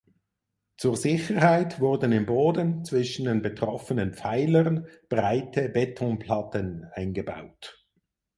Zur 0.77 0.97
Sicherheit 0.97 1.79
wurden 1.79 2.11
im 2.11 2.25
Boden 2.25 2.83
zwischen 2.83 3.25
den 3.25 3.43
betroffenen 3.43 4.15
Pfeilern 4.15 4.87
breite 5.09 5.69
Betonplatten 5.69 6.85
eingebaut. 6.93 7.85